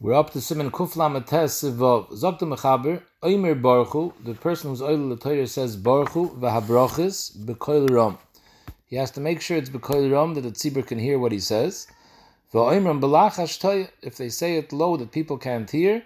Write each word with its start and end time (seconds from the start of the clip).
We're 0.00 0.14
up 0.14 0.30
to 0.34 0.38
Siman 0.38 0.70
Kufla 0.70 1.12
Mates 1.12 1.64
Vov. 1.64 2.12
Zok 2.12 2.38
the 2.38 2.46
Mechaber, 2.46 3.02
Oimer 3.20 3.60
Baruchu, 3.60 4.12
the 4.24 4.34
person 4.34 4.70
who's 4.70 4.80
oil 4.80 5.16
Torah 5.16 5.44
says 5.48 5.76
Baruchu, 5.76 6.38
Vahabrachis, 6.38 7.36
Bekoil 7.44 7.90
Rom. 7.90 8.16
He 8.86 8.94
has 8.94 9.10
to 9.10 9.20
make 9.20 9.40
sure 9.40 9.56
it's 9.56 9.70
Bekoil 9.70 10.12
Rom 10.12 10.34
that 10.34 10.42
the 10.42 10.52
tzibur 10.52 10.86
can 10.86 11.00
hear 11.00 11.18
what 11.18 11.32
he 11.32 11.40
says. 11.40 11.88
If 12.54 14.16
they 14.16 14.28
say 14.28 14.58
it 14.58 14.72
low 14.72 14.96
that 14.96 15.10
people 15.10 15.36
can't 15.36 15.68
hear, 15.68 16.04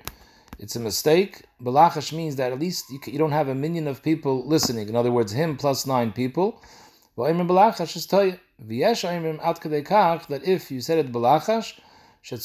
it's 0.58 0.74
a 0.74 0.80
mistake. 0.80 1.42
Belachash 1.62 2.14
means 2.14 2.36
that 2.36 2.50
at 2.50 2.60
least 2.60 2.90
you, 2.90 2.98
you 3.04 3.18
don't 3.18 3.32
have 3.32 3.48
a 3.48 3.54
million 3.54 3.86
of 3.86 4.02
people 4.02 4.42
listening. 4.46 4.88
In 4.88 4.96
other 4.96 5.12
words, 5.12 5.32
him 5.32 5.58
plus 5.58 5.86
nine 5.86 6.12
people. 6.12 6.62
Va'oimram 7.18 7.46
Belachash 7.46 7.94
is. 7.94 8.06
V'yesh 8.06 9.04
Oimram 9.06 9.38
At 9.44 9.60
Kadei 9.60 10.26
that 10.28 10.44
if 10.44 10.70
you 10.70 10.80
said 10.80 10.96
it 10.96 11.12
Belachash, 11.12 11.78
You 12.24 12.36
have 12.36 12.42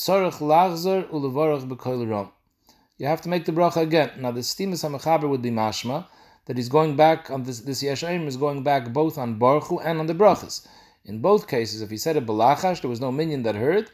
to 3.21 3.29
make 3.29 3.45
the 3.45 3.51
bracha 3.51 3.77
again. 3.77 4.09
Now 4.17 4.31
the 4.31 4.39
stimus 4.39 4.83
hamachaber 4.83 5.29
would 5.29 5.43
be 5.43 5.51
mashma 5.51 6.07
that 6.45 6.57
he's 6.57 6.67
going 6.67 6.95
back 6.95 7.29
on 7.29 7.43
this. 7.43 7.59
This 7.59 7.83
yeshayim 7.83 8.25
is 8.25 8.37
going 8.37 8.63
back 8.63 8.91
both 8.91 9.19
on 9.19 9.37
baruchu 9.37 9.79
and 9.85 9.99
on 9.99 10.07
the 10.07 10.15
brachas. 10.15 10.65
In 11.05 11.21
both 11.21 11.47
cases, 11.47 11.83
if 11.83 11.91
he 11.91 11.97
said 11.97 12.17
a 12.17 12.21
balachash, 12.21 12.81
there 12.81 12.89
was 12.89 12.99
no 12.99 13.11
minyan 13.11 13.43
that 13.43 13.53
heard. 13.53 13.91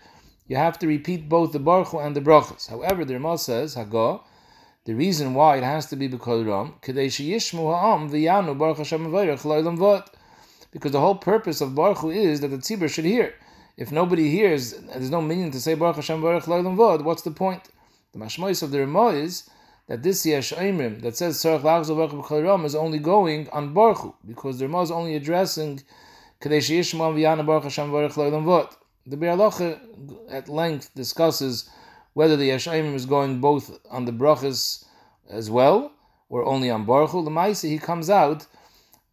You 0.48 0.56
have 0.56 0.80
to 0.80 0.88
repeat 0.88 1.28
both 1.28 1.52
the 1.52 1.60
baruchu 1.60 2.06
and 2.06 2.16
the 2.16 2.22
brachas. 2.22 2.70
However, 2.70 3.04
the 3.04 3.16
Ramah 3.16 3.38
says 3.38 3.76
hago. 3.76 4.24
The 4.86 4.94
reason 4.94 5.34
why 5.34 5.58
it 5.58 5.64
has 5.64 5.88
to 5.88 5.98
be. 5.98 6.08
Because 6.08 6.46
the 10.92 11.00
whole 11.00 11.16
purpose 11.16 11.60
of 11.60 11.72
baruchu 11.72 12.16
is 12.16 12.40
that 12.40 12.48
the 12.48 12.58
tzibur 12.58 12.90
should 12.90 13.04
hear 13.04 13.34
if 13.78 13.92
nobody 13.92 14.30
hears, 14.30 14.74
there's 14.74 15.10
no 15.10 15.22
meaning 15.22 15.52
to 15.52 15.60
say 15.60 15.74
Baruch 15.74 15.98
Hashem 15.98 16.22
Baruch 16.22 16.44
Loilam 16.44 16.76
Vod, 16.76 17.04
what's 17.04 17.24
the 17.24 17.32
point? 17.32 17.70
The 18.14 18.20
mashmois 18.20 18.62
of 18.62 18.72
the 18.72 18.80
Ramah 18.80 19.10
is 19.10 19.50
that 19.88 20.04
this 20.04 20.26
Yesh 20.26 20.54
Aimrim 20.54 21.02
that 21.02 21.18
says 21.18 21.38
Sarach 21.38 21.62
Lachzor 21.62 21.96
Baruch 21.96 22.26
B'Chol 22.26 22.66
is 22.66 22.76
only 22.76 23.00
going 23.00 23.50
on 23.50 23.74
Baruch 23.74 24.16
because 24.26 24.60
the 24.60 24.68
Ramah 24.68 24.84
is 24.84 24.92
only 24.92 25.16
addressing 25.16 25.82
Kadesh 26.40 26.70
Yishma 26.70 27.14
V'Yana 27.14 27.46
Baruch 27.46 27.64
Hashem 27.64 27.92
Baruch 27.92 28.14
Loilam 28.14 28.44
Vod. 28.44 28.76
The 29.08 29.18
Biur 29.18 29.80
at 30.30 30.48
length 30.48 30.92
discusses 30.96 31.70
whether 32.14 32.38
the 32.38 32.46
Yesh 32.46 32.68
Aimrim 32.68 32.94
is 32.94 33.06
going 33.06 33.42
both 33.42 33.80
on 33.90 34.06
the 34.06 34.14
brachas 34.14 34.86
as 35.30 35.50
well 35.50 35.92
or 36.30 36.46
only 36.46 36.70
on 36.70 36.86
Baruch 36.86 37.12
The 37.12 37.32
Maisi 37.32 37.70
he 37.70 37.80
comes 37.80 38.10
out 38.10 38.46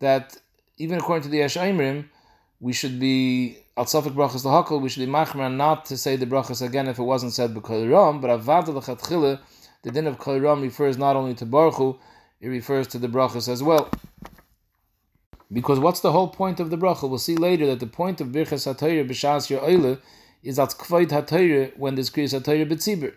that 0.01 0.37
even 0.77 0.99
according 0.99 1.23
to 1.25 1.29
the 1.29 1.39
Yesh 1.39 1.57
Aimrim, 1.57 2.09
we 2.61 2.73
should 2.73 3.01
be 3.01 3.59
al 3.81 3.87
sofik 3.87 4.13
brachas 4.13 4.45
lahakol. 4.45 4.83
We 4.83 4.91
should 4.91 5.07
be 5.07 5.11
machmer 5.11 5.51
not 5.51 5.87
to 5.87 5.97
say 5.97 6.15
the 6.15 6.27
brachas 6.27 6.61
again 6.61 6.87
if 6.87 6.99
it 6.99 7.03
wasn't 7.03 7.33
said 7.33 7.55
b'kol 7.55 7.91
ram. 7.91 8.21
But 8.21 8.29
avad 8.29 8.67
lechatchila, 8.67 9.41
the 9.83 9.91
din 9.91 10.07
of 10.07 10.19
kol 10.19 10.39
ram 10.39 10.61
refers 10.61 10.99
not 10.99 11.17
only 11.17 11.33
to 11.37 11.47
baruchu, 11.47 11.99
it 12.43 12.49
refers 12.49 12.87
to 12.89 12.99
the 12.99 13.09
brachas 13.09 13.49
as 13.49 13.63
well. 13.63 13.91
Because 15.51 15.81
what's 15.81 16.01
the 16.01 16.13
whole 16.13 16.29
point 16.29 16.61
of 16.61 16.69
the 16.69 16.77
bracha? 16.77 17.09
We'll 17.09 17.19
see 17.19 17.37
later 17.37 17.67
that 17.67 17.81
the 17.81 17.87
point 17.87 18.21
of 18.21 18.29
birchas 18.29 18.73
hatayr 18.73 19.09
b'shas 19.09 19.49
your 19.49 19.99
is 20.43 20.59
at 20.59 20.69
kvayd 20.71 21.09
hatayr 21.09 21.75
when 21.79 21.95
there's 21.95 22.11
kriyas 22.11 22.39
hatayr 22.39 22.71
b'tzibur. 22.71 23.15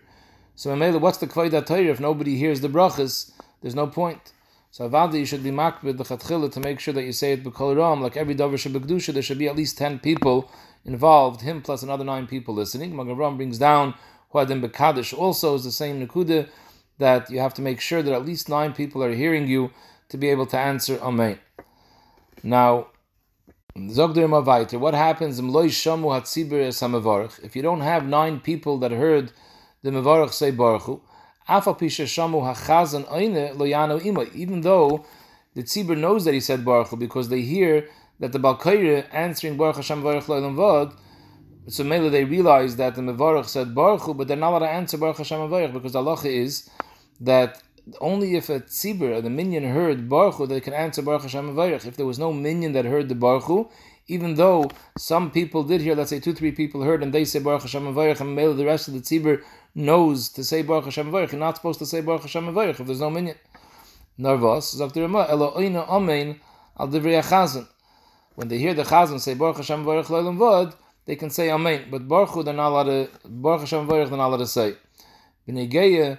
So 0.56 0.74
what's 0.98 1.18
the 1.18 1.28
kvayd 1.28 1.52
hatayr 1.52 1.90
if 1.90 2.00
nobody 2.00 2.38
hears 2.38 2.62
the 2.62 2.70
brachas? 2.70 3.32
There's 3.62 3.76
no 3.76 3.88
point. 3.88 4.33
So 4.74 4.90
avada 4.90 5.20
you 5.20 5.26
should 5.28 5.44
be 5.44 5.52
makbid 5.52 5.98
the 5.98 6.04
chatchila 6.04 6.52
to 6.52 6.60
make 6.60 6.80
sure 6.80 6.96
that 6.96 7.04
you 7.04 7.12
say 7.12 7.34
it 7.34 7.44
b'kol 7.44 7.78
ram 7.78 8.02
like 8.02 8.18
every 8.18 8.34
davar 8.34 8.54
shebekdusha 8.54 9.14
there 9.14 9.22
should 9.22 9.38
be 9.38 9.48
at 9.48 9.56
least 9.56 9.78
ten 9.78 10.00
people 10.00 10.50
involved, 10.84 11.42
him 11.42 11.62
plus 11.62 11.84
another 11.84 12.04
nine 12.04 12.26
people 12.26 12.56
listening. 12.56 12.96
Magen 12.96 13.38
brings 13.38 13.60
down 13.60 13.94
huadim 14.34 14.66
bekadish 14.66 15.16
also 15.16 15.54
is 15.54 15.64
the 15.64 15.72
same 15.72 16.04
nekuda 16.04 16.50
that 16.98 17.30
you 17.30 17.38
have 17.38 17.54
to 17.54 17.62
make 17.62 17.80
sure 17.80 18.02
that 18.02 18.16
at 18.16 18.26
least 18.26 18.50
nine 18.50 18.74
people 18.74 19.04
are 19.04 19.14
hearing 19.14 19.48
you 19.48 19.70
to 20.10 20.18
be 20.18 20.30
able 20.30 20.48
to 20.48 20.58
answer 20.58 20.98
amen. 21.04 21.38
Now. 22.42 22.88
What 23.76 24.94
happens 24.94 25.40
if 25.40 27.56
you 27.56 27.62
don't 27.64 27.82
have 27.82 28.06
nine 28.06 28.40
people 28.40 28.78
that 28.78 28.92
heard 28.92 29.32
the 29.82 29.90
mevarach 29.90 30.32
say 30.32 30.52
baruch 30.52 31.02
even 31.50 31.66
though 34.62 35.06
the 35.56 35.64
tzibur 35.64 35.98
knows 35.98 36.26
that 36.26 36.34
he 36.34 36.40
said 36.40 36.66
Baruch 36.66 36.98
because 36.98 37.30
they 37.30 37.42
hear 37.42 37.88
that 38.20 38.32
the 38.32 38.40
Balkaira 38.40 39.06
answering 39.12 39.58
Baruch 39.58 39.76
Hashem 39.78 40.02
Baruch 40.02 40.26
Loilam 40.26 40.56
Vod, 40.56 40.96
so 41.68 41.84
maybe 41.84 42.10
they 42.10 42.26
realize 42.26 42.76
that 42.78 42.96
the 42.96 43.02
Mevarach 43.02 43.48
said 43.48 43.76
Baruch 43.76 44.18
but 44.18 44.28
they're 44.28 44.38
not 44.38 44.50
allowed 44.50 44.60
to 44.60 44.70
answer 44.70 44.98
Baruch 44.98 45.18
Hashem 45.18 45.50
Baruch 45.50 45.74
because 45.74 45.94
the 45.94 46.02
halacha 46.02 46.26
is 46.26 46.70
that 47.20 47.62
only 48.00 48.36
if 48.36 48.50
a 48.50 48.62
tzibur, 48.62 49.22
the 49.22 49.30
minyan, 49.30 49.64
heard 49.64 50.08
Baruch 50.08 50.48
they 50.48 50.62
can 50.62 50.74
answer 50.74 51.02
Baruch 51.02 51.24
Hashem 51.24 51.56
Baruch. 51.56 51.86
If 51.86 51.98
there 51.98 52.06
was 52.06 52.20
no 52.20 52.32
minyan 52.32 52.72
that 52.74 52.86
heard 52.86 53.10
the 53.10 53.16
Baruch 53.16 53.70
even 54.08 54.36
though 54.36 54.70
some 54.98 55.32
people 55.32 55.64
did 55.64 55.82
hear, 55.82 55.96
let's 55.96 56.10
say 56.10 56.20
two, 56.20 56.34
three 56.34 56.52
people 56.52 56.84
heard, 56.84 57.02
and 57.02 57.14
they 57.14 57.24
say 57.24 57.40
Baruch 57.40 57.62
Hashem 57.62 57.94
Baruch, 57.94 58.20
and 58.20 58.36
maybe 58.36 58.54
the 58.54 58.66
rest 58.66 58.88
of 58.88 58.94
the 58.94 59.00
tzibur 59.00 59.42
knows 59.76 60.30
to 60.30 60.44
say 60.44 60.62
Baruch 60.62 60.86
Hashem 60.86 61.12
Vayich, 61.12 61.32
you're 61.32 61.40
not 61.40 61.56
supposed 61.56 61.80
to 61.80 61.86
say 61.86 62.02
Baruch 62.02 62.24
Hashem 62.24 62.46
Vayich 62.48 62.80
if 62.80 62.86
there's 62.86 63.00
no 63.00 63.10
minyan. 63.10 63.38
Narvos, 64.20 64.76
Zaktir 64.76 65.04
Elo 65.30 65.56
Oina 65.58 65.88
Amein 65.88 66.40
Al 66.80 66.88
Divrei 66.88 67.22
Chazan. 67.24 67.68
When 68.36 68.48
they 68.48 68.58
hear 68.58 68.74
the 68.74 68.84
Chazan 68.84 69.20
say 69.20 69.34
Baruch 69.34 69.58
Hashem 69.58 69.84
Vayich 69.84 70.06
Loilam 70.06 70.38
Vod, 70.38 70.76
they 71.06 71.16
can 71.16 71.30
say 71.30 71.50
Amen. 71.52 71.88
But 71.90 72.08
Baruch 72.08 72.46
they're 72.46 72.54
not 72.54 72.70
allowed 72.70 72.84
to, 72.84 73.10
Baruch 73.26 73.62
Hashem 73.62 73.88
Vayich 73.88 74.10
they're 74.10 74.18
not 74.18 74.28
allowed 74.28 74.38
to 74.38 74.48
say. 74.48 74.76
B'nei 75.48 76.18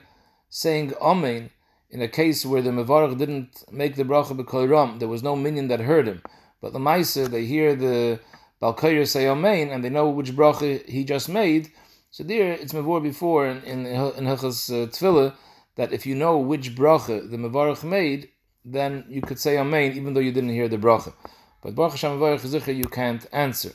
saying 0.48 0.94
Amen 1.00 1.50
in 1.94 2.02
a 2.02 2.08
case 2.08 2.44
where 2.44 2.60
the 2.60 2.70
Mevarach 2.70 3.16
didn't 3.16 3.64
make 3.70 3.94
the 3.94 4.02
bracha 4.02 4.36
b'kol 4.36 4.68
ram, 4.68 4.98
there 4.98 5.06
was 5.06 5.22
no 5.22 5.36
minyan 5.36 5.68
that 5.68 5.78
heard 5.78 6.08
him. 6.08 6.20
But 6.60 6.72
the 6.72 6.80
Maisa, 6.80 7.28
they 7.28 7.44
hear 7.44 7.76
the 7.76 8.18
Balkair 8.60 9.06
say 9.06 9.28
Amen, 9.28 9.68
and 9.68 9.84
they 9.84 9.90
know 9.90 10.08
which 10.08 10.32
bracha 10.32 10.84
he 10.88 11.04
just 11.04 11.28
made, 11.28 11.70
so 12.14 12.22
there, 12.22 12.52
it's 12.52 12.72
mavor 12.72 13.02
before 13.02 13.44
in 13.44 13.60
in, 13.64 13.86
in 13.86 14.24
Hilchas 14.24 14.70
uh, 14.70 14.86
Tefillah 14.86 15.34
that 15.74 15.92
if 15.92 16.06
you 16.06 16.14
know 16.14 16.38
which 16.38 16.76
bracha 16.76 17.28
the 17.28 17.36
Mavarach 17.36 17.82
made, 17.82 18.28
then 18.64 19.04
you 19.08 19.20
could 19.20 19.40
say 19.40 19.58
Amen 19.58 19.94
even 19.96 20.14
though 20.14 20.20
you 20.20 20.30
didn't 20.30 20.50
hear 20.58 20.68
the 20.68 20.76
bracha. 20.76 21.12
But 21.60 21.74
Baruch 21.74 21.94
Hashem 21.94 22.12
Mavarach 22.12 22.76
you 22.76 22.84
can't 22.84 23.26
answer. 23.32 23.72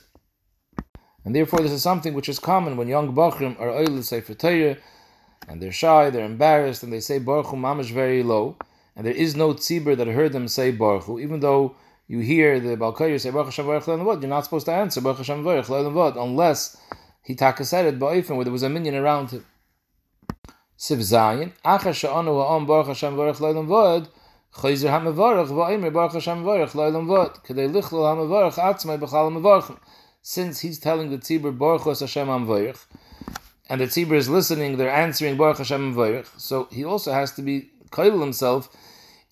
And 1.22 1.34
therefore, 1.34 1.60
this 1.60 1.70
is 1.70 1.82
something 1.82 2.14
which 2.14 2.30
is 2.30 2.38
common 2.38 2.78
when 2.78 2.88
young 2.88 3.14
Bachrim 3.14 3.60
are 3.60 3.68
oil 3.68 4.02
Sefer 4.02 4.32
Torah, 4.32 4.78
and 5.46 5.60
they're 5.60 5.70
shy, 5.70 6.08
they're 6.08 6.24
embarrassed, 6.24 6.82
and 6.82 6.90
they 6.90 7.00
say 7.00 7.18
Baruch 7.18 7.48
Hu 7.48 7.56
Mamash 7.58 7.92
very 7.92 8.22
low, 8.22 8.56
and 8.96 9.04
there 9.04 9.12
is 9.12 9.36
no 9.36 9.52
tzibur 9.52 9.98
that 9.98 10.06
heard 10.06 10.32
them 10.32 10.48
say 10.48 10.70
Baruch 10.70 11.04
Hu, 11.04 11.18
even 11.20 11.40
though 11.40 11.76
you 12.08 12.20
hear 12.20 12.58
the 12.58 12.74
Balkayr 12.78 13.20
say 13.20 13.28
Baruch 13.28 13.48
Hashem 13.52 13.66
Baruch 13.66 13.86
you're 13.86 14.30
not 14.30 14.44
supposed 14.44 14.64
to 14.64 14.72
answer 14.72 15.02
Baruch 15.02 15.18
Hashem 15.18 15.44
Baruch 15.44 16.16
unless 16.16 16.78
he 17.22 17.34
taka 17.34 17.64
said 17.64 17.86
it 17.86 17.98
ba'ifin 17.98 18.36
where 18.36 18.44
there 18.44 18.52
was 18.52 18.62
a 18.62 18.68
minyan 18.68 18.94
around 18.94 19.30
him. 19.30 19.44
Siv 20.78 20.98
Zayin, 20.98 21.52
Acha 21.64 21.94
ha'om 22.08 22.66
baruch 22.66 22.86
Hashem 22.88 23.16
baruch 23.16 23.36
vod, 23.36 24.08
chayzer 24.54 24.90
ha'mevarach 24.90 25.92
baruch 25.92 26.12
Hashem 26.12 26.44
baruch 26.44 26.70
vod, 26.70 27.44
kedei 27.44 27.70
ha'mevarach 27.72 28.54
atzmai 28.54 28.98
b'chal. 28.98 29.78
Since 30.22 30.60
he's 30.60 30.78
telling 30.78 31.10
the 31.10 31.18
tzibur 31.18 31.56
baruch 31.56 31.84
Hashem 31.84 32.26
ha'mevarach, 32.26 32.86
and 33.68 33.80
the 33.80 33.86
tzibur 33.86 34.14
is 34.14 34.28
listening, 34.28 34.76
they're 34.76 34.90
answering 34.90 35.36
baruch 35.36 35.58
Hashem 35.58 35.94
ha'mevarach, 35.94 36.40
so 36.40 36.68
he 36.70 36.84
also 36.84 37.12
has 37.12 37.32
to 37.32 37.42
be 37.42 37.70
kail 37.92 38.20
himself 38.20 38.68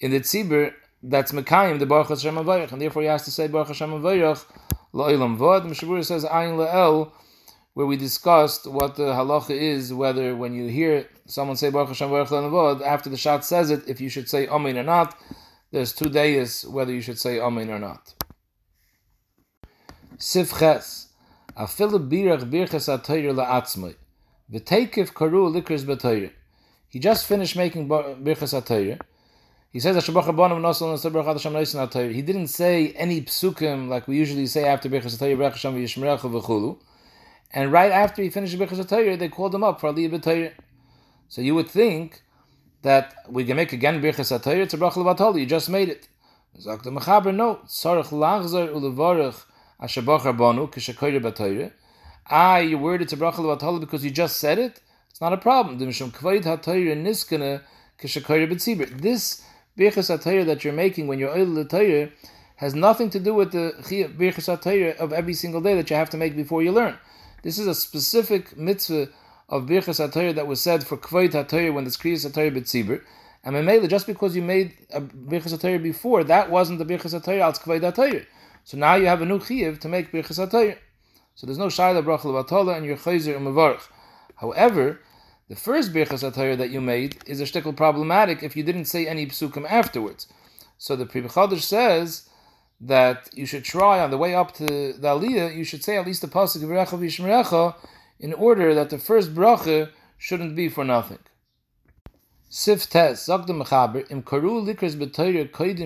in 0.01 0.11
the 0.11 0.21
tzibur 0.21 0.73
that's 1.03 1.33
Mekayim, 1.33 1.79
the 1.79 1.87
Baruch 1.87 2.09
Hashem 2.09 2.35
Avarich, 2.35 2.73
and 2.73 2.83
therefore 2.83 3.03
he 3.03 3.09
has 3.09 3.25
to 3.25 3.31
say 3.31 3.47
Baruch 3.47 3.69
Hashem 3.69 3.91
Avarich, 3.91 4.45
La'ilam 4.93 5.37
Vod. 5.37 5.65
Mishabur 5.67 6.05
says 6.05 6.25
Ayin 6.25 6.57
La'el, 6.57 7.13
where 7.79 7.87
we 7.87 7.97
discussed 7.97 8.67
what 8.67 8.97
the 8.97 9.05
halacha 9.05 9.51
is, 9.51 9.95
whether 9.95 10.35
when 10.35 10.53
you 10.53 10.67
hear 10.67 11.09
someone 11.27 11.57
say 11.57 11.71
Baruch 11.71 11.91
Hashem 11.91 12.11
Baruch 12.11 12.31
Lanavod, 12.31 12.83
after 12.83 13.09
the 13.09 13.17
shot 13.17 13.45
says 13.45 13.71
it, 13.71 13.85
if 13.87 14.01
you 14.01 14.09
should 14.09 14.29
say 14.29 14.49
Amen 14.49 14.77
or 14.79 14.83
not. 14.83 15.17
There's 15.71 15.93
two 15.93 16.09
days 16.09 16.65
whether 16.67 16.93
you 16.93 17.01
should 17.01 17.21
say 17.21 17.39
Amen 17.39 17.71
or 17.71 17.79
not. 17.79 18.15
Birach 20.17 21.07
atayr 21.57 23.33
la'atzmai. 23.33 23.95
Karu 25.13 25.63
likris. 25.63 26.33
He 26.89 26.99
just 26.99 27.27
finished 27.27 27.55
making 27.55 27.89
birchas 27.89 28.61
atayr. 28.61 28.99
He 29.71 29.79
says 29.79 29.95
He 32.15 32.23
didn't 32.23 32.49
say 32.49 32.89
any 32.97 33.21
psukim 33.23 33.89
like 33.89 34.09
we 34.09 34.17
usually 34.17 34.47
say 34.47 34.65
after 34.65 34.89
birchas 34.89 35.17
atayr, 35.17 35.37
birchas 35.37 35.53
Hashem 35.53 35.77
v'yishmerecha 35.77 36.43
v'chulu. 36.43 36.81
And 37.51 37.73
right 37.73 37.91
after 37.91 38.23
he 38.23 38.29
finished 38.29 38.59
Birchas 38.59 38.85
HaTorah, 38.85 39.19
they 39.19 39.29
called 39.29 39.55
him 39.55 39.65
up 39.65 39.81
for 39.81 39.93
Aliyah 39.93 40.11
B'Torah. 40.19 40.53
So 41.29 41.41
you 41.41 41.55
would 41.55 41.69
think 41.69 42.23
that 42.83 43.15
we 43.29 43.45
can 43.45 43.57
make 43.57 43.73
again 43.73 44.03
Birchas 44.03 44.31
HaTorah, 44.39 44.63
it's 44.65 44.75
a 44.75 44.77
Brachal 44.79 45.05
Vatali, 45.05 45.41
you 45.41 45.47
just 45.47 45.71
made 45.71 45.89
it. 45.89 46.09
Zok 46.59 46.83
the 46.83 46.91
Mechaber, 46.91 47.35
no. 47.35 47.61
Tzarech 47.67 48.11
lachzer 48.11 48.69
ulevarech 48.73 49.45
ashabach 49.81 50.23
rabonu 50.23 50.69
kishakoyre 50.71 51.21
b'Torah. 51.21 51.73
Ah, 52.31 52.59
you 52.59 52.77
worded 52.77 53.09
to 53.09 53.17
Brachal 53.17 53.47
Vatali 53.59 53.81
because 53.81 54.05
you 54.05 54.11
just 54.11 54.37
said 54.37 54.59
it? 54.59 54.83
It's 55.11 55.21
not 55.21 55.33
a 55.33 55.39
problem. 55.39 55.79
This 55.79 56.01
Birchas 59.79 60.09
HaTorah 60.11 60.47
that 60.47 60.65
you're 60.65 60.73
making 60.73 61.07
when 61.07 61.19
you're 61.19 61.37
Oil 61.37 61.65
Torah 61.65 62.11
has 62.57 62.75
nothing 62.75 63.09
to 63.11 63.19
do 63.19 63.33
with 63.33 63.53
the 63.53 63.73
Birchas 63.81 64.49
HaTorah 64.59 64.97
of 64.99 65.13
every 65.13 65.35
single 65.35 65.61
day 65.61 65.75
that 65.75 65.89
you 65.89 65.97
have 65.97 66.11
to 66.11 66.17
make 66.17 66.37
before 66.37 66.63
you 66.63 66.73
learn. 66.73 66.99
This 67.43 67.59
is 67.59 67.67
a 67.69 67.75
specific 67.75 68.57
mitzvah 68.57 69.09
of 69.49 69.65
Birchas 69.65 70.05
HaTorah 70.05 70.35
that 70.35 70.47
was 70.47 70.61
said 70.61 70.85
for 70.85 70.97
Kvayt 70.97 71.31
HaTorah 71.31 71.73
when 71.73 71.85
the 71.85 71.91
Kriyas 71.91 72.29
HaTorah 72.29 72.57
B'tzibur. 72.57 73.03
And 73.45 73.55
Memela, 73.55 73.89
just 73.89 74.07
because 74.07 74.35
you 74.35 74.43
made 74.43 74.75
a 74.93 75.01
Birchas 75.01 75.57
HaTorah 75.57 75.83
before, 75.83 76.25
that 76.25 76.51
wasn't 76.51 76.81
the 76.81 76.85
Birchas 76.85 77.19
HaTorah, 77.19 77.43
als 77.43 77.59
Kvayt 77.61 77.81
HaTorah. 77.81 78.27
So 78.65 78.77
now 78.77 78.97
you 78.97 79.07
have 79.07 79.23
a 79.23 79.27
new 79.27 79.39
Chiyav 79.39 79.79
to 79.81 79.89
make 79.89 80.11
Birchas 80.11 80.45
HaTorah. 80.45 80.79
So 81.37 81.47
there's 81.47 81.59
no 81.59 81.69
Shaila 81.69 82.05
Brach 82.05 82.23
Levatola 82.23 82.77
and 82.77 82.85
your 82.85 82.97
Chayzer 82.97 83.37
and 83.37 83.47
Mavarch. 83.47 83.89
However, 84.37 85.01
the 85.49 85.55
first 85.55 85.93
Birchas 85.93 86.29
HaTorah 86.29 86.59
that 86.59 86.71
you 86.71 86.81
made 86.81 87.23
is 87.25 87.41
a 87.41 87.45
shtickle 87.45 87.77
problematic 87.77 88.43
if 88.43 88.57
you 88.57 88.65
didn't 88.65 88.87
say 88.87 89.07
any 89.07 89.27
psukim 89.27 89.65
afterwards. 89.71 90.27
So 90.77 90.97
the 90.97 91.07
Pri 91.07 91.27
says 91.59 92.28
that 92.81 93.29
you 93.33 93.47
should 93.47 93.65
try 93.65 94.01
on 94.01 94.11
the 94.11 94.19
way 94.19 94.35
up 94.35 94.53
to 94.55 94.65
the 94.65 95.09
Aliyah, 95.09 95.57
you 95.57 95.65
should 95.65 95.83
say 95.83 95.97
at 95.97 96.07
least 96.07 96.23
the 96.23 96.29
pasuk 96.29 96.63
V'recha 96.63 96.99
V'yishmerecha 96.99 97.75
in 98.21 98.33
order 98.35 98.75
that 98.75 98.91
the 98.91 98.99
first 98.99 99.35
bracha 99.35 99.91
shouldn't 100.17 100.55
be 100.55 100.69
for 100.69 100.85
nothing. 100.85 101.19
Sif 102.49 102.89
tes, 102.89 103.29
im 103.29 103.43
karu 103.43 104.65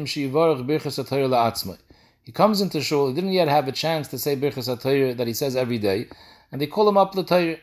shivarach 0.07 0.67
birchas 0.67 0.99
la'atzmai. 1.03 1.79
He 2.23 2.31
comes 2.31 2.61
into 2.61 2.81
shul, 2.81 3.09
he 3.09 3.15
didn't 3.15 3.33
yet 3.33 3.49
have 3.49 3.67
a 3.69 3.73
chance 3.73 4.07
to 4.09 4.19
say 4.19 4.37
birchas 4.37 4.69
HaTorah 4.75 5.17
that 5.17 5.27
he 5.27 5.33
says 5.33 5.57
every 5.57 5.79
day, 5.79 6.07
and 6.53 6.61
they 6.61 6.67
call 6.67 6.89
him 6.89 6.97
up 6.97 7.15
l'toyre. 7.15 7.59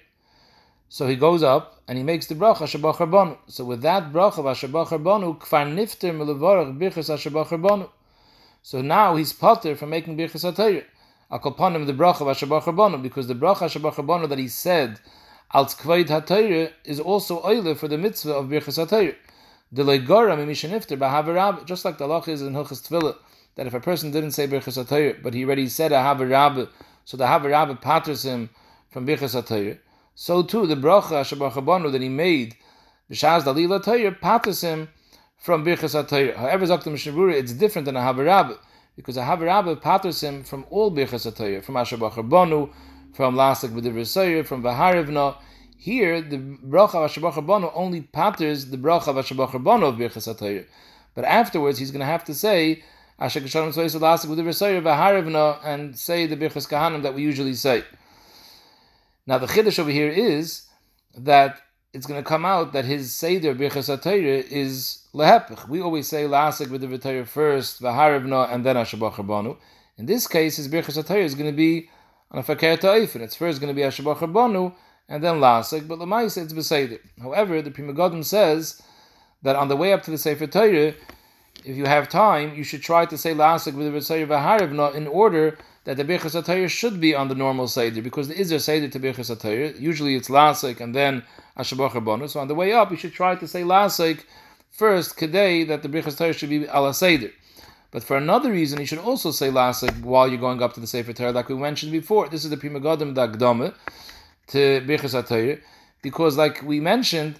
So 0.89 1.07
he 1.07 1.15
goes 1.15 1.43
up 1.43 1.81
and 1.87 1.99
he 1.99 2.03
makes 2.03 2.25
the 2.25 2.33
bracha 2.33 2.63
Shabbat 2.63 3.37
So 3.47 3.63
with 3.63 3.83
that 3.83 4.11
bracha 4.11 4.39
of 4.39 4.57
Shabbat 4.57 5.03
Banu, 5.03 5.37
kfar 5.37 5.71
nifter 5.71 6.11
birchas. 6.77 7.89
So 8.61 8.81
now 8.81 9.15
he's 9.15 9.33
potter 9.33 9.75
from 9.75 9.89
making 9.89 10.17
birchas 10.17 10.43
HaTorah. 10.51 10.83
Akopanim 11.31 11.85
the 11.85 11.93
bracha 11.93 12.75
Banu 12.75 12.97
because 12.97 13.27
the 13.27 13.35
bracha 13.35 14.05
Banu 14.05 14.27
that 14.27 14.39
he 14.39 14.47
said 14.47 14.99
als 15.53 15.75
kvaid 15.75 16.71
is 16.85 16.99
also 16.99 17.41
oile 17.43 17.75
for 17.75 17.87
the 17.87 17.97
mitzvah 17.97 18.33
of 18.33 18.47
birchas 18.47 18.85
HaTorah. 18.85 19.15
The 19.71 19.83
legora 19.83 20.35
mimishanifter 20.35 20.97
b'havarab, 20.97 21.65
just 21.65 21.85
like 21.85 21.97
the 21.97 22.07
halach 22.07 22.27
is 22.27 22.41
in 22.41 22.53
Hilchas 22.53 22.87
Tefillah, 22.87 23.15
that 23.55 23.67
if 23.67 23.73
a 23.73 23.79
person 23.79 24.11
didn't 24.11 24.31
say 24.31 24.47
birchas 24.47 24.83
HaTorah, 24.83 25.21
but 25.23 25.33
he 25.33 25.45
already 25.45 25.69
said 25.69 25.91
a 25.91 25.97
havarab, 25.97 26.69
so 27.05 27.17
the 27.17 27.25
havarab 27.25 27.79
patters 27.81 28.25
him 28.25 28.49
from 28.89 29.07
birchas 29.07 29.41
HaTorah. 29.41 29.77
So 30.15 30.43
too, 30.43 30.67
the 30.67 30.75
bracha 30.75 31.21
Shabbat 31.21 31.91
that 31.91 32.01
he 32.01 32.09
made, 32.09 32.55
b'shaz 33.09 33.43
dalila 33.43 33.83
Torah, 33.83 34.11
patters 34.11 34.61
him 34.61 34.89
from 35.39 35.65
birchas 35.65 35.95
HaTorah. 35.95 36.35
However, 36.35 36.65
Zakta 36.65 36.91
Mishnah 36.91 37.27
it's 37.29 37.53
different 37.53 37.85
than 37.85 37.95
a 37.95 38.01
havarab, 38.01 38.57
because 38.95 39.17
a 39.17 39.21
havarab 39.21 39.81
patters 39.81 40.21
him 40.21 40.43
from 40.43 40.65
all 40.69 40.91
birchas 40.91 41.31
HaTorah, 41.31 41.63
from 41.63 41.75
Ashabach 41.75 42.11
Rabbanu, 42.11 42.71
from 43.13 43.35
Lasak 43.35 43.69
B'divrei 43.69 44.45
from 44.45 44.61
Vaharivna. 44.61 45.37
Here, 45.77 46.21
the 46.21 46.37
bracha 46.37 46.95
of 46.95 47.09
Ashabach 47.09 47.33
Rabbanu 47.33 47.71
only 47.73 48.01
patters 48.01 48.69
the 48.69 48.77
bracha 48.77 49.07
of 49.07 49.15
Ashabach 49.15 49.51
Rabbanu 49.51 49.89
of 49.89 49.95
birchas 49.95 50.27
HaTorah. 50.33 50.65
But 51.15 51.25
afterwards, 51.25 51.79
he's 51.79 51.91
going 51.91 52.01
to 52.01 52.05
have 52.05 52.25
to 52.25 52.33
say, 52.33 52.83
Ashak 53.19 53.47
Shalom 53.47 53.71
Soyis 53.71 53.97
Lasak 53.97 54.27
B'divrei 54.27 54.81
Vaharivna, 54.81 55.59
and 55.63 55.97
say 55.97 56.25
the 56.25 56.35
birchas 56.35 56.67
Kahanim 56.67 57.03
that 57.03 57.13
we 57.13 57.21
usually 57.21 57.53
say. 57.53 57.83
Now 59.25 59.37
the 59.37 59.45
chiddush 59.45 59.79
over 59.79 59.91
here 59.91 60.09
is 60.09 60.67
that 61.15 61.61
it's 61.93 62.05
going 62.05 62.21
to 62.21 62.27
come 62.27 62.45
out 62.45 62.73
that 62.73 62.85
his 62.85 63.13
seder 63.13 63.55
birchas 63.55 63.89
is 64.51 65.07
lehepich. 65.13 65.67
We 65.67 65.81
always 65.81 66.07
say 66.07 66.25
lasik 66.25 66.69
with 66.69 66.81
the 66.81 66.87
v'tayre 66.87 67.27
first, 67.27 67.81
v'harivna, 67.81 68.53
and 68.53 68.63
then 68.63 68.75
ashabach 68.75 69.13
rabanu. 69.13 69.57
In 69.97 70.05
this 70.05 70.27
case, 70.27 70.57
his 70.57 70.67
birchas 70.67 70.97
is 71.17 71.35
going 71.35 71.49
to 71.49 71.55
be 71.55 71.89
on 72.31 72.39
a 72.39 72.43
fakir 72.43 72.77
ta'ifin. 72.77 73.21
It's 73.21 73.35
first 73.35 73.59
going 73.59 73.73
to 73.73 73.75
be 73.75 73.81
ashabach 73.81 74.17
rabanu, 74.17 74.73
and 75.07 75.23
then 75.23 75.35
lasik, 75.39 75.87
but 75.87 75.97
lemais 75.97 76.37
it's 76.39 76.53
beseder. 76.53 76.99
However, 77.19 77.61
the 77.61 77.71
Pri 77.71 77.83
Megadim 77.83 78.23
says 78.23 78.81
that 79.41 79.55
on 79.55 79.67
the 79.67 79.75
way 79.75 79.91
up 79.91 80.03
to 80.03 80.11
the 80.11 80.17
sefer 80.19 80.45
Torah, 80.45 80.93
if 81.65 81.75
you 81.75 81.85
have 81.85 82.07
time, 82.07 82.53
you 82.53 82.63
should 82.63 82.83
try 82.83 83.05
to 83.07 83.17
say 83.17 83.33
lasik 83.33 83.73
with 83.73 83.91
the 83.91 83.97
v'tayre 83.97 84.27
v'harivna 84.27 84.93
in 84.93 85.07
order 85.07 85.57
that 85.85 85.97
the 85.97 86.03
Birchas 86.03 86.41
HaTorah 86.41 86.69
should 86.69 86.99
be 86.99 87.15
on 87.15 87.29
the 87.29 87.35
normal 87.35 87.67
Seder, 87.67 88.01
because 88.01 88.27
there 88.27 88.37
is 88.37 88.51
a 88.51 88.59
Seder 88.59 88.87
to 88.89 88.99
Birchas 88.99 89.35
HaTorah. 89.35 89.79
Usually 89.79 90.15
it's 90.15 90.29
Lasik 90.29 90.81
and 90.81 90.93
then 90.93 91.23
Ashabach 91.57 91.91
Rabbanu. 91.91 92.29
So 92.29 92.39
on 92.39 92.47
the 92.47 92.55
way 92.55 92.73
up, 92.73 92.91
you 92.91 92.97
should 92.97 93.13
try 93.13 93.35
to 93.35 93.47
say 93.47 93.63
Lasik 93.63 94.23
first, 94.69 95.17
Kedei, 95.17 95.67
that 95.67 95.81
the 95.81 95.89
Birchas 95.89 96.17
HaTorah 96.17 96.35
should 96.35 96.49
be 96.49 96.65
Ala 96.65 96.93
Seder. 96.93 97.31
But 97.91 98.03
for 98.03 98.17
another 98.17 98.51
reason, 98.51 98.79
you 98.79 98.85
should 98.85 98.99
also 98.99 99.31
say 99.31 99.49
Lasik 99.49 100.03
while 100.03 100.27
you're 100.27 100.39
going 100.39 100.61
up 100.61 100.73
to 100.73 100.79
the 100.79 100.87
Sefer 100.87 101.13
Torah, 101.13 101.31
like 101.31 101.49
we 101.49 101.55
mentioned 101.55 101.91
before. 101.91 102.29
This 102.29 102.43
is 102.43 102.49
the 102.51 102.57
Pri 102.57 102.69
Megadim 102.69 103.15
Dagdome 103.15 103.73
to 104.47 104.57
Birchas 104.81 105.15
HaTorah, 105.19 105.59
because 106.01 106.37
like 106.37 106.61
we 106.61 106.79
mentioned, 106.79 107.39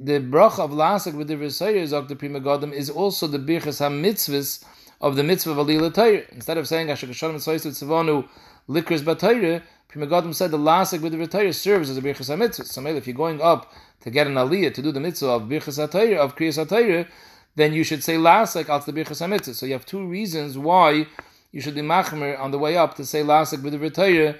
the 0.00 0.20
bracha 0.20 0.60
of 0.60 0.70
Lasik 0.70 1.14
with 1.14 1.26
the 1.26 1.34
Versayah 1.34 1.92
of 1.92 2.06
the 2.06 2.14
Pri 2.14 2.28
Megadim 2.28 2.72
is 2.72 2.88
also 2.88 3.26
the 3.26 3.38
Birchas 3.38 3.80
HaMitzvahs 3.80 4.64
of 5.00 5.16
the 5.16 5.22
mitzvah 5.22 5.52
of 5.52 5.66
Alila 5.66 5.92
Torah. 5.92 6.22
Instead 6.32 6.58
of 6.58 6.66
saying 6.66 6.88
Ashak 6.88 7.14
Shalom 7.14 7.36
Tzvaisu 7.36 7.70
Tzivanu 7.70 8.28
Likris 8.68 9.00
Batayra, 9.00 9.62
Pri 9.88 10.06
Megadim 10.06 10.34
said 10.34 10.50
the 10.50 10.58
lasik 10.58 11.00
with 11.00 11.18
the 11.18 11.26
Torah 11.26 11.52
serves 11.52 11.88
as 11.88 11.96
a 11.96 12.02
Birchas 12.02 12.28
HaMitzvah. 12.34 12.66
So 12.66 12.80
maybe 12.82 12.98
if 12.98 13.06
you're 13.06 13.16
going 13.16 13.40
up 13.40 13.72
to 14.00 14.10
get 14.10 14.26
an 14.26 14.34
Aliyah 14.34 14.74
to 14.74 14.82
do 14.82 14.92
the 14.92 15.00
mitzvah 15.00 15.28
of 15.28 15.42
Birchas 15.44 15.88
HaTorah, 15.88 16.18
of 16.18 16.36
Kriyas 16.36 16.62
HaTorah, 16.62 17.08
then 17.56 17.72
you 17.72 17.84
should 17.84 18.04
say 18.04 18.16
lasik 18.16 18.68
al 18.68 18.80
the 18.80 18.92
Birchas 18.92 19.26
HaMitzvah. 19.26 19.54
So 19.54 19.64
you 19.64 19.72
have 19.72 19.86
two 19.86 20.06
reasons 20.06 20.58
why 20.58 21.06
you 21.52 21.60
should 21.62 21.74
be 21.74 21.80
machmer 21.80 22.38
on 22.38 22.50
the 22.50 22.58
way 22.58 22.76
up 22.76 22.96
to 22.96 23.06
say 23.06 23.22
lasik 23.22 23.62
with 23.62 23.80
the 23.80 23.90
Torah 23.90 24.34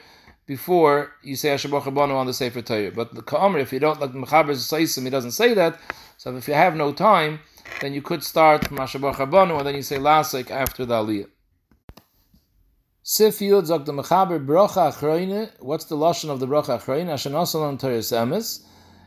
before 0.46 1.12
you 1.22 1.37
say 1.37 1.50
Ashabach 1.50 1.82
Rabbanu 1.82 2.14
on 2.14 2.26
the 2.26 2.34
Sefer 2.34 2.62
Torah. 2.62 2.90
But 2.90 3.14
the 3.14 3.22
Ka'amr, 3.22 3.61
if 3.61 3.72
you 3.72 3.78
don't 3.78 4.00
like 4.00 4.12
Mechaber's 4.12 4.66
Saisim, 4.66 5.04
he 5.04 5.11
doesn't 5.11 5.31
say 5.31 5.54
that. 5.54 5.78
So 6.16 6.37
if 6.37 6.46
you 6.49 6.54
have 6.54 6.75
no 6.76 6.93
time, 6.93 7.40
then 7.80 7.92
you 7.94 8.02
could 8.02 8.22
start 8.24 8.66
from 8.66 8.78
Ashabach 8.78 9.14
Rabbanu, 9.14 9.58
and 9.58 9.66
then 9.66 9.74
you 9.74 9.82
say 9.82 9.96
Lasik 9.96 10.50
after 10.50 10.84
the 10.84 10.94
Aliyah. 10.94 11.28
Sif 13.10 13.38
Yud 13.38 13.64
Zog 13.64 13.86
the 13.86 13.92
Mechaber 13.92 14.44
Brocha 14.44 14.92
Achroine. 14.92 15.50
What's 15.60 15.86
the 15.86 15.96
lashon 15.96 16.28
of 16.28 16.40
the 16.40 16.46
Brocha 16.46 16.78
Achroine? 16.78 17.08
Ashen 17.08 17.32
Asalon 17.32 17.78
Teres 17.78 18.10
Emes. 18.10 18.66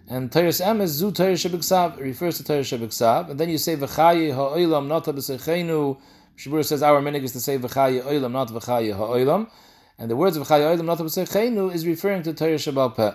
And 0.09 0.31
Teres 0.31 0.59
Emes 0.59 0.87
Zu 0.87 1.11
Teres 1.11 1.43
Shebiksav 1.43 1.99
refers 1.99 2.37
to 2.37 2.43
Teres 2.43 2.67
Shebiksav. 2.71 3.29
And 3.29 3.39
then 3.39 3.49
you 3.49 3.59
say 3.59 3.75
V'chayi 3.75 4.33
Ha'olam 4.33 4.87
Nata 4.87 5.13
B'sechenu. 5.13 5.99
Shabur 6.35 6.65
says 6.65 6.81
our 6.81 6.99
minig 6.99 7.21
is 7.21 7.33
to 7.33 7.39
say 7.39 7.59
V'chayi 7.59 8.01
Olam, 8.01 8.31
not 8.31 8.47
V'chayi 8.47 8.95
Ha'olam. 8.95 9.47
And 9.99 10.09
the 10.09 10.15
words 10.15 10.35
of 10.35 10.47
V'chayi 10.47 10.75
Olam 10.75 10.85
Nata 10.85 11.03
B'sechenu 11.03 11.71
is 11.71 11.85
referring 11.85 12.23
to 12.23 12.33
Teres 12.33 12.65
Shebal 12.65 12.95
Peh. 12.95 13.13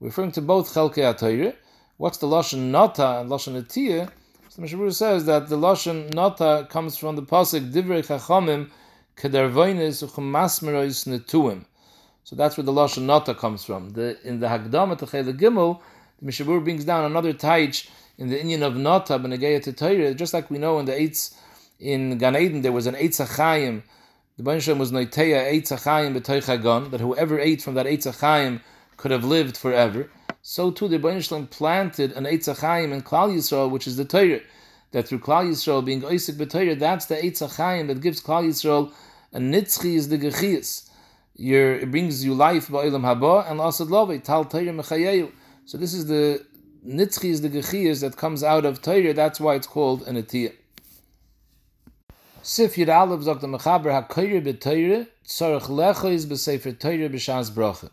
Referring 0.00 0.32
to 0.32 0.42
both 0.42 0.74
Chelkei 0.74 1.14
HaTorah. 1.14 1.54
What's 1.96 2.18
the 2.18 2.26
lashon 2.26 2.70
Nata 2.72 3.20
and 3.20 3.30
lashon 3.30 3.62
Etiyah? 3.62 4.10
So 4.50 4.62
Mishabur 4.62 4.94
says 4.94 5.26
that 5.26 5.50
the 5.50 5.58
lashon 5.58 6.14
nata 6.14 6.66
comes 6.70 6.96
from 6.96 7.16
the 7.16 7.22
pasuk 7.22 7.70
divrei 7.70 8.02
chachamim 8.02 8.70
kedervoinis 9.14 10.02
uchumasmerois 10.02 11.06
netuim. 11.06 11.66
So 12.24 12.34
that's 12.34 12.56
where 12.56 12.64
the 12.64 12.72
lashon 12.72 13.02
nata 13.02 13.34
comes 13.34 13.64
from. 13.64 13.90
The, 13.90 14.16
in 14.26 14.40
the 14.40 14.46
Hagdama 14.46 14.96
to 15.00 15.06
Gimel, 15.34 15.80
the 16.22 16.30
Mishabur 16.30 16.64
brings 16.64 16.86
down 16.86 17.04
another 17.04 17.34
taich 17.34 17.90
in 18.16 18.28
the 18.28 18.40
Indian 18.40 18.62
of 18.62 18.74
nata 18.74 19.18
b'negeya 19.18 19.62
to 19.64 20.14
just 20.14 20.32
like 20.32 20.50
we 20.50 20.56
know 20.56 20.78
in 20.78 20.86
the 20.86 20.98
eights 20.98 21.36
in 21.78 22.16
Gan 22.16 22.34
Eden 22.34 22.62
there 22.62 22.72
was 22.72 22.86
an 22.86 22.94
eitz 22.94 23.22
achayim. 23.22 23.82
The 24.38 24.44
Bansham 24.44 24.78
was 24.78 24.92
noiteya 24.92 25.52
eitz 25.52 25.72
achayim 25.72 26.90
that 26.90 27.00
whoever 27.00 27.38
ate 27.38 27.60
from 27.60 27.74
that 27.74 27.84
eitz 27.84 28.10
achayim 28.10 28.62
could 28.96 29.10
have 29.10 29.24
lived 29.24 29.58
forever 29.58 30.08
so 30.50 30.70
too 30.70 30.88
the 30.88 30.98
Rebbeinu 30.98 31.50
planted 31.50 32.12
an 32.12 32.24
Eitz 32.24 32.58
Chaim 32.58 32.90
in 32.90 33.02
Klal 33.02 33.36
Yisrael, 33.36 33.70
which 33.70 33.86
is 33.86 33.98
the 33.98 34.04
Torah. 34.06 34.40
That 34.92 35.06
through 35.06 35.18
Klal 35.18 35.46
Yisrael 35.46 35.84
being 35.84 36.00
Oisik 36.00 36.38
b'Torah, 36.38 36.78
that's 36.78 37.04
the 37.04 37.16
Eitz 37.16 37.56
Chaim 37.56 37.86
that 37.88 38.00
gives 38.00 38.22
Klal 38.22 38.48
Yisrael 38.48 38.90
a 39.34 39.38
Nitzchi 39.40 39.96
is 39.96 40.08
the 40.08 40.16
Gechias. 40.16 40.88
it 41.36 41.90
brings 41.90 42.24
you 42.24 42.32
life 42.32 42.68
ba'olam 42.68 43.02
haba 43.02 43.50
and 43.50 43.60
lasad 43.60 43.90
love 43.90 44.22
tal 44.22 44.46
Torah 44.46 44.72
mechayeyu. 44.72 45.30
So 45.66 45.76
this 45.76 45.92
is 45.92 46.06
the 46.06 46.42
Nitzchi 46.82 47.26
is 47.26 47.42
the 47.42 47.50
Gechias 47.50 48.00
that 48.00 48.16
comes 48.16 48.42
out 48.42 48.64
of 48.64 48.80
Torah. 48.80 49.12
That's 49.12 49.38
why 49.38 49.54
it's 49.54 49.66
called 49.66 50.08
an 50.08 50.16
Atiyah. 50.16 50.54
Sif 52.42 52.76
Yud 52.76 52.88
Aleph 52.88 53.20
Zok 53.20 53.40
the 53.40 53.48
Mechaber 53.48 54.08
HaKoyer 54.08 54.42
b'Torah 54.42 55.08
Tzorach 55.26 55.68
Lecha 55.68 56.10
is 56.10 56.24
b'Sefer 56.24 56.78
Torah 56.78 57.10
b'Shaz 57.10 57.50
Bracha. 57.50 57.90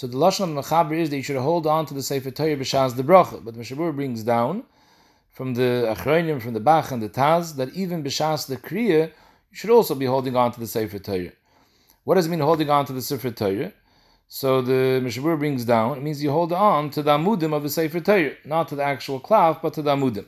So 0.00 0.06
the 0.06 0.16
lashon 0.16 0.56
of 0.56 0.64
Mechaber 0.64 0.98
is 0.98 1.10
that 1.10 1.16
you 1.18 1.22
should 1.22 1.36
hold 1.36 1.66
on 1.66 1.84
to 1.84 1.92
the 1.92 2.02
Sefer 2.02 2.30
Torah 2.30 2.56
b'shas 2.56 2.96
the 2.96 3.02
bracha. 3.02 3.44
But 3.44 3.54
the 3.54 3.92
brings 3.92 4.22
down 4.22 4.64
from 5.30 5.52
the 5.52 5.94
Achronim, 5.94 6.40
from 6.40 6.54
the 6.54 6.60
Bach 6.60 6.90
and 6.90 7.02
the 7.02 7.10
Taz, 7.10 7.56
that 7.56 7.74
even 7.74 8.02
b'shas 8.02 8.46
the 8.46 8.56
Kriya, 8.56 9.08
you 9.08 9.12
should 9.52 9.68
also 9.68 9.94
be 9.94 10.06
holding 10.06 10.36
on 10.36 10.52
to 10.52 10.60
the 10.60 10.66
Sefer 10.66 10.98
Torah. 10.98 11.32
What 12.04 12.14
does 12.14 12.28
it 12.28 12.30
mean 12.30 12.40
holding 12.40 12.70
on 12.70 12.86
to 12.86 12.94
the 12.94 13.02
Sefer 13.02 13.30
Torah? 13.30 13.74
So 14.26 14.62
the 14.62 15.02
Mishabur 15.04 15.38
brings 15.38 15.66
down, 15.66 15.98
it 15.98 16.02
means 16.02 16.22
you 16.22 16.30
hold 16.30 16.54
on 16.54 16.88
to 16.92 17.02
the 17.02 17.18
amudim 17.18 17.52
of 17.52 17.62
the 17.62 17.68
Sefer 17.68 18.00
Torah, 18.00 18.36
not 18.46 18.68
to 18.68 18.76
the 18.76 18.82
actual 18.82 19.20
cloth, 19.20 19.58
but 19.60 19.74
to 19.74 19.82
the 19.82 19.94
amudim. 19.94 20.24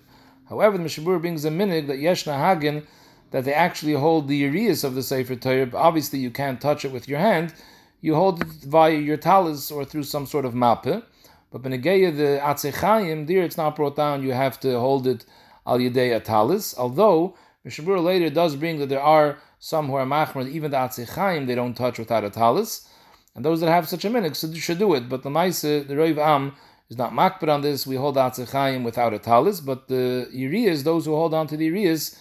However, 0.51 0.77
the 0.77 0.85
Mishabur 0.85 1.19
brings 1.19 1.47
a 1.47 1.51
minig 1.51 1.87
that 1.87 1.97
Yeshna 1.97 2.37
Hagen, 2.37 2.87
that 3.31 3.47
they 3.47 3.55
actually 3.55 3.95
hold 3.95 4.29
the 4.29 4.37
urias 4.37 4.85
of 4.85 4.95
the 4.95 5.03
Sefer 5.03 5.37
Torah, 5.37 5.71
obviously 5.73 6.19
you 6.19 6.31
can't 6.31 6.61
touch 6.61 6.85
it 6.85 6.93
with 6.93 7.09
your 7.09 7.21
hand, 7.21 7.55
you 8.03 8.15
hold 8.15 8.43
it 8.43 8.49
via 8.49 8.95
your 8.95 9.17
talis 9.17 9.71
or 9.71 9.87
through 9.87 10.03
some 10.03 10.27
sort 10.27 10.45
of 10.45 10.53
mappe. 10.53 11.03
But 11.51 11.63
Benegeya, 11.63 12.15
the 12.15 12.41
Atzechayim, 12.43 13.27
there 13.27 13.43
it's 13.43 13.57
not 13.57 13.77
brought 13.77 13.97
down, 13.97 14.23
you 14.23 14.33
have 14.33 14.61
to 14.61 14.79
hold 14.79 15.07
it 15.07 15.25
al 15.67 15.79
yedei 15.79 16.23
talis, 16.23 16.77
although 16.77 17.35
Mishabur 17.65 18.03
later 18.03 18.29
does 18.29 18.57
bring 18.57 18.79
that 18.81 18.89
there 18.89 19.01
are 19.01 19.39
some 19.61 19.87
who 19.87 19.95
are 19.95 20.05
machmer, 20.05 20.49
even 20.49 20.73
the 20.73 20.77
Atzechayim, 20.77 21.47
they 21.47 21.55
don't 21.55 21.75
touch 21.75 21.99
without 21.99 22.25
a 22.25 22.31
talis. 22.31 22.89
And 23.35 23.45
those 23.45 23.61
that 23.61 23.71
have 23.71 23.89
such 23.89 24.05
a 24.05 24.11
minhag 24.11 24.35
should, 24.61 24.79
do 24.79 24.95
it. 24.95 25.09
But 25.09 25.23
the 25.23 25.31
Maise, 25.31 25.63
the 25.63 25.85
Reiv 25.89 26.19
Am, 26.19 26.55
is 26.91 26.99
not 26.99 27.13
makbid 27.13 27.49
on 27.49 27.63
this. 27.63 27.87
We 27.87 27.97
hold 27.97 28.17
Atzechayim 28.17 28.83
without 28.83 29.15
a 29.15 29.19
talis. 29.19 29.61
But 29.61 29.89
the 29.89 30.29
Urias, 30.33 30.83
those 30.83 31.07
who 31.07 31.15
hold 31.15 31.33
on 31.33 31.47
to 31.47 31.57
the 31.57 31.65
Urias, 31.67 32.19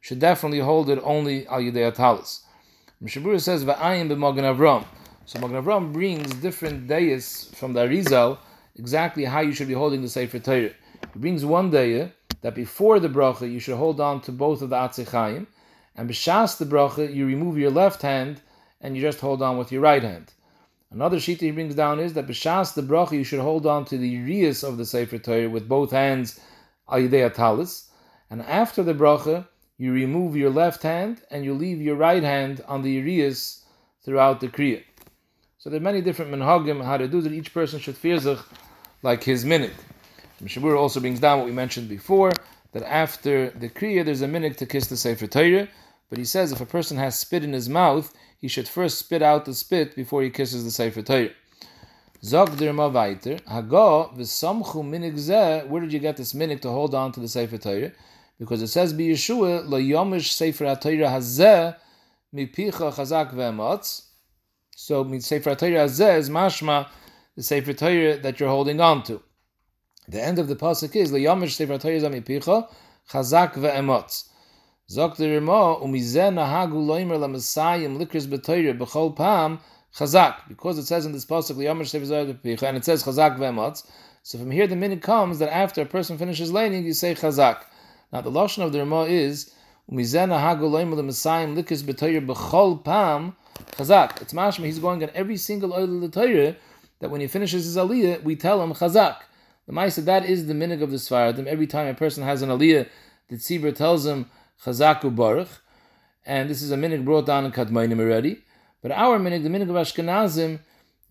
should 0.00 0.20
definitely 0.20 0.60
hold 0.60 0.88
it 0.88 1.00
only 1.02 1.46
al 1.48 1.60
yedei 1.60 1.92
talis. 1.92 2.44
Mishabura 3.02 3.40
says, 3.40 3.64
Va'ayim 3.64 4.08
b'mogan 4.08 4.56
Avram. 4.56 4.86
So 5.26 5.38
Mogan 5.38 5.62
Avram 5.62 5.90
brings 5.90 6.34
different 6.34 6.86
days 6.86 7.50
from 7.54 7.72
the 7.72 7.80
Arizal, 7.80 8.36
exactly 8.76 9.24
how 9.24 9.40
you 9.40 9.52
should 9.52 9.68
be 9.68 9.72
holding 9.74 10.02
the 10.02 10.08
Sefer 10.08 10.38
Torah. 10.38 10.70
He 11.14 11.18
brings 11.18 11.46
one 11.46 11.70
day 11.70 12.12
that 12.42 12.54
before 12.54 13.00
the 13.00 13.08
bracha 13.08 13.50
you 13.50 13.58
should 13.58 13.78
hold 13.78 14.00
on 14.00 14.20
to 14.22 14.32
both 14.32 14.60
of 14.60 14.68
the 14.68 14.76
Atzechayim, 14.76 15.46
and 15.96 16.10
b'shas 16.10 16.58
the 16.58 16.66
bracha 16.66 17.14
you 17.14 17.24
remove 17.24 17.56
your 17.56 17.70
left 17.70 18.02
hand 18.02 18.42
and 18.82 18.94
you 18.94 19.00
just 19.00 19.20
hold 19.20 19.40
on 19.40 19.56
with 19.56 19.72
your 19.72 19.80
right 19.80 20.02
hand. 20.02 20.34
Another 20.90 21.18
sheet 21.18 21.40
he 21.40 21.50
brings 21.52 21.74
down 21.74 22.00
is 22.00 22.12
that 22.12 22.26
b'shas 22.26 22.74
the 22.74 22.82
bracha 22.82 23.12
you 23.12 23.24
should 23.24 23.40
hold 23.40 23.64
on 23.64 23.86
to 23.86 23.96
the 23.96 24.18
rias 24.18 24.62
of 24.62 24.76
the 24.76 24.84
Sefer 24.84 25.16
Torah 25.16 25.48
with 25.48 25.66
both 25.66 25.90
hands 25.90 26.38
al 26.86 27.08
talis, 27.30 27.90
and 28.28 28.42
after 28.42 28.82
the 28.82 28.92
bracha 28.92 29.48
you 29.78 29.90
remove 29.90 30.36
your 30.36 30.50
left 30.50 30.82
hand 30.82 31.22
and 31.30 31.46
you 31.46 31.54
leave 31.54 31.80
your 31.80 31.96
right 31.96 32.22
hand 32.22 32.62
on 32.68 32.82
the 32.82 33.00
rias 33.00 33.64
throughout 34.02 34.40
the 34.40 34.48
kriya. 34.48 34.82
So 35.64 35.70
there 35.70 35.80
are 35.80 35.82
many 35.82 36.02
different 36.02 36.30
minhagim 36.30 36.84
how 36.84 36.98
to 36.98 37.08
do 37.08 37.22
that. 37.22 37.32
Each 37.32 37.54
person 37.54 37.80
should 37.80 37.96
fear 37.96 38.18
zich 38.18 38.38
like 39.02 39.24
his 39.24 39.46
minhag. 39.46 39.72
Mishabur 40.42 40.78
also 40.78 41.00
brings 41.00 41.20
down 41.20 41.38
what 41.38 41.46
we 41.46 41.52
mentioned 41.52 41.88
before 41.88 42.32
that 42.72 42.82
after 42.82 43.48
the 43.48 43.70
kriya 43.70 44.04
there's 44.04 44.20
a 44.20 44.26
minhag 44.26 44.56
to 44.56 44.66
kiss 44.66 44.88
the 44.88 44.96
sefer 44.98 45.26
Torah. 45.26 45.66
But 46.10 46.18
he 46.18 46.26
says 46.26 46.52
if 46.52 46.60
a 46.60 46.66
person 46.66 46.98
has 46.98 47.18
spit 47.18 47.44
in 47.44 47.54
his 47.54 47.66
mouth, 47.66 48.12
he 48.38 48.46
should 48.46 48.68
first 48.68 48.98
spit 48.98 49.22
out 49.22 49.46
the 49.46 49.54
spit 49.54 49.96
before 49.96 50.22
he 50.22 50.28
kisses 50.28 50.64
the 50.64 50.70
sefer 50.70 51.00
Torah. 51.00 51.30
Zog 52.22 52.58
der 52.58 52.74
ma 52.74 52.88
weiter, 52.88 53.38
haga 53.48 54.10
v'samchu 54.14 54.84
minig 54.84 55.14
zeh, 55.14 55.66
where 55.66 55.80
did 55.80 55.94
you 55.94 55.98
get 55.98 56.18
this 56.18 56.34
minig 56.34 56.60
to 56.60 56.68
hold 56.68 56.94
on 56.94 57.10
to 57.12 57.20
the 57.20 57.28
Sefer 57.28 57.56
Torah? 57.56 57.90
Because 58.38 58.60
it 58.60 58.68
says, 58.68 58.92
be 58.92 59.08
Yeshua, 59.08 59.66
lo 59.66 59.80
yomish 59.80 60.30
Sefer 60.30 60.66
HaTorah 60.66 61.08
hazeh, 61.08 61.76
mipicha 62.34 62.92
chazak 62.92 63.32
ve'ematz, 63.32 64.02
so 64.76 65.18
Sefer 65.18 65.54
Torah 65.54 65.84
is 65.84 66.00
mashma 66.30 66.88
the 67.36 67.42
Sefer 67.42 67.72
Torah 67.72 68.18
that 68.18 68.38
you're 68.38 68.48
holding 68.48 68.80
on 68.80 69.02
to. 69.04 69.22
The 70.08 70.22
end 70.22 70.38
of 70.38 70.48
the 70.48 70.56
pasuk 70.56 70.94
is 70.94 71.10
leyamish 71.10 71.52
Sefer 71.52 71.78
Torah 71.78 72.00
zamipicha 72.00 72.68
chazak 73.10 73.54
ve'emotz. 73.54 74.28
Zok 74.90 75.16
the 75.16 75.28
Rima 75.28 75.76
umizeh 75.76 76.32
nahagu 76.32 76.74
loimer 76.74 77.18
lamasayim 77.18 77.98
likris 77.98 78.26
b'Torah 78.26 78.78
b'chol 78.78 79.16
pam 79.16 79.60
chazak 79.96 80.36
because 80.48 80.78
it 80.78 80.84
says 80.84 81.06
in 81.06 81.12
this 81.12 81.24
pasuk 81.24 81.56
leyamish 81.56 81.88
Sefer 81.88 82.06
Torah 82.06 82.26
zamipicha 82.26 82.64
and 82.64 82.76
it 82.76 82.84
says 82.84 83.02
chazak 83.02 83.38
ve'emotz. 83.38 83.86
So 84.22 84.38
from 84.38 84.50
here 84.50 84.66
the 84.66 84.76
minute 84.76 85.02
comes 85.02 85.38
that 85.38 85.52
after 85.52 85.82
a 85.82 85.86
person 85.86 86.18
finishes 86.18 86.52
laning 86.52 86.84
you 86.84 86.92
say 86.92 87.14
chazak. 87.14 87.62
Now 88.12 88.20
the 88.20 88.30
lashon 88.30 88.64
of 88.64 88.72
the 88.72 88.80
Rima 88.80 89.04
is 89.04 89.54
umizeh 89.90 90.28
nahagu 90.28 90.70
loimer 90.70 90.94
lamasayim 90.94 91.56
likris 91.56 91.82
b'Torah 91.82 92.26
b'chol 92.26 92.84
pam 92.84 93.36
Chazak. 93.76 94.22
It's 94.22 94.32
mashma. 94.32 94.66
He's 94.66 94.78
going 94.78 95.02
on 95.02 95.10
every 95.14 95.36
single 95.36 95.72
oil 95.72 95.84
of 95.84 96.00
the 96.00 96.08
Torah 96.08 96.56
that 97.00 97.10
when 97.10 97.20
he 97.20 97.26
finishes 97.26 97.64
his 97.64 97.76
aliyah, 97.76 98.22
we 98.22 98.36
tell 98.36 98.62
him 98.62 98.72
chazak. 98.72 99.16
The 99.66 99.72
Maisa, 99.72 100.04
that 100.04 100.24
is 100.24 100.46
the 100.46 100.54
minig 100.54 100.82
of 100.82 100.90
the 100.90 100.96
Sfaradim. 100.96 101.46
Every 101.46 101.66
time 101.66 101.86
a 101.86 101.94
person 101.94 102.22
has 102.22 102.42
an 102.42 102.50
aliyah, 102.50 102.88
the 103.28 103.36
tzibur 103.36 103.74
tells 103.74 104.06
him 104.06 104.30
chazaku 104.64 105.14
baruch, 105.14 105.48
and 106.26 106.50
this 106.50 106.62
is 106.62 106.70
a 106.70 106.76
minig 106.76 107.04
brought 107.04 107.26
down 107.26 107.44
in 107.44 107.52
Kadmainim 107.52 107.98
already. 108.00 108.42
But 108.82 108.92
our 108.92 109.18
minig, 109.18 109.42
the 109.42 109.48
minig 109.48 109.62
of 109.62 109.76
Ashkenazim, 109.76 110.60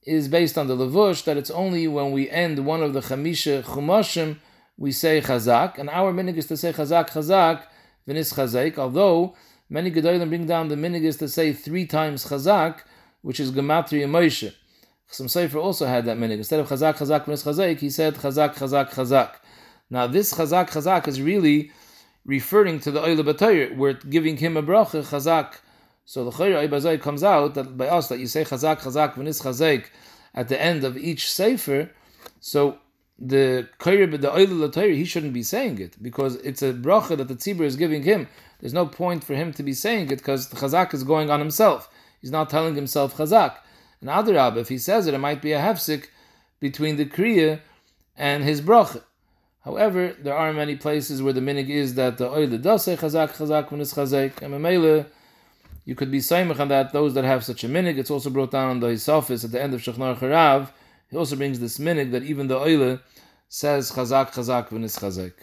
is 0.03 0.27
based 0.27 0.57
on 0.57 0.67
the 0.67 0.75
levush 0.75 1.23
that 1.23 1.37
it's 1.37 1.51
only 1.51 1.87
when 1.87 2.11
we 2.11 2.29
end 2.29 2.65
one 2.65 2.83
of 2.83 2.93
the 2.93 2.99
chamisha 2.99 3.63
chumashim 3.63 4.37
we 4.77 4.91
say 4.91 5.21
chazak, 5.21 5.77
and 5.77 5.89
our 5.89 6.13
minig 6.13 6.37
is 6.37 6.47
to 6.47 6.57
say 6.57 6.73
chazak 6.73 7.09
chazak 7.09 7.63
v'nis 8.07 8.33
chazak. 8.33 8.77
Although 8.77 9.35
Many 9.69 9.91
Gedolim 9.91 10.29
bring 10.29 10.45
down 10.45 10.67
the 10.67 10.75
minigis 10.75 11.17
to 11.19 11.27
say 11.27 11.53
three 11.53 11.85
times 11.85 12.25
chazak, 12.25 12.81
which 13.21 13.39
is 13.39 13.51
gematria 13.51 14.05
Moshe. 14.07 14.53
Some 15.07 15.27
Sefer 15.27 15.57
also 15.57 15.85
had 15.85 16.05
that 16.05 16.17
minig. 16.17 16.37
Instead 16.37 16.59
of 16.59 16.67
chazak, 16.67 16.97
chazak, 16.97 17.27
mis 17.27 17.43
chazak, 17.43 17.79
he 17.79 17.89
said 17.89 18.15
chazak, 18.15 18.55
chazak, 18.55 18.89
chazak. 18.89 19.35
Now 19.89 20.07
this 20.07 20.33
chazak, 20.33 20.69
chazak 20.69 21.07
is 21.07 21.21
really 21.21 21.71
referring 22.25 22.79
to 22.81 22.91
the 22.91 23.01
Oile 23.01 23.23
B'Toyer. 23.23 23.75
We're 23.75 23.93
giving 23.93 24.37
him 24.37 24.57
a 24.57 24.63
bracha, 24.63 25.03
chazak. 25.03 25.59
So 26.05 26.25
the 26.25 26.31
Chayra 26.31 26.67
Ibazai 26.67 26.99
comes 26.99 27.23
out 27.23 27.53
that 27.53 27.77
by 27.77 27.87
us 27.87 28.09
that 28.09 28.19
you 28.19 28.27
say 28.27 28.43
chazak, 28.43 28.81
chazak, 28.81 29.13
v'nis 29.13 29.41
chazak 29.41 29.85
at 30.33 30.49
the 30.49 30.61
end 30.61 30.83
of 30.83 30.97
each 30.97 31.31
Sefer. 31.31 31.89
So 32.39 32.79
the 33.19 33.69
Kairib, 33.79 34.19
the 34.19 34.27
B'Toyer, 34.27 34.95
he 34.95 35.05
shouldn't 35.05 35.33
be 35.33 35.43
saying 35.43 35.79
it 35.79 36.01
because 36.01 36.35
it's 36.37 36.61
a 36.61 36.73
bracha 36.73 37.15
that 37.17 37.27
the 37.27 37.35
Tzibur 37.35 37.61
is 37.61 37.75
giving 37.75 38.03
him. 38.03 38.27
There's 38.63 38.73
no 38.73 38.85
point 38.85 39.25
for 39.25 39.35
him 39.35 39.51
to 39.55 39.61
be 39.61 39.73
saying 39.73 40.09
it 40.09 40.19
because 40.19 40.47
the 40.47 40.55
chazak 40.55 40.93
is 40.93 41.03
going 41.03 41.29
on 41.29 41.41
himself. 41.41 41.89
He's 42.21 42.31
not 42.31 42.49
telling 42.49 42.75
himself 42.75 43.17
chazak. 43.17 43.57
And 43.99 44.09
Adarab, 44.09 44.55
if 44.55 44.69
he 44.69 44.77
says 44.77 45.05
it, 45.05 45.13
it 45.13 45.17
might 45.17 45.41
be 45.41 45.51
a 45.51 45.59
hefsik 45.59 46.05
between 46.61 46.95
the 46.95 47.05
kriya 47.05 47.59
and 48.15 48.41
his 48.41 48.61
bracha. 48.61 49.03
However, 49.65 50.15
there 50.17 50.33
are 50.33 50.53
many 50.53 50.77
places 50.77 51.21
where 51.21 51.33
the 51.33 51.41
minig 51.41 51.67
is 51.67 51.95
that 51.95 52.17
the 52.17 52.29
oil 52.29 52.57
does 52.57 52.85
say 52.85 52.95
chazak, 52.95 53.31
chazak 53.35 53.69
when 53.69 53.81
it's 53.81 53.95
chazak, 53.95 54.41
and 54.41 54.53
memele, 54.53 55.07
you 55.83 55.93
could 55.93 56.09
be 56.09 56.19
saimach 56.19 56.61
on 56.61 56.69
that. 56.69 56.93
Those 56.93 57.15
that 57.15 57.25
have 57.25 57.43
such 57.43 57.65
a 57.65 57.67
minig, 57.67 57.97
it's 57.97 58.11
also 58.11 58.29
brought 58.29 58.51
down 58.51 58.69
on 58.69 58.79
the 58.79 58.87
Hisofis 58.87 59.43
at 59.43 59.51
the 59.51 59.61
end 59.61 59.73
of 59.73 59.81
Shechnar 59.81 60.17
Charav. 60.17 60.69
He 61.09 61.17
also 61.17 61.35
brings 61.35 61.59
this 61.59 61.79
minig 61.79 62.11
that 62.11 62.23
even 62.23 62.47
the 62.47 62.57
oil 62.57 62.99
says 63.49 63.91
chazak, 63.91 64.31
chazak 64.31 64.71
when 64.71 64.85
it's 64.85 64.99
chazak. 64.99 65.33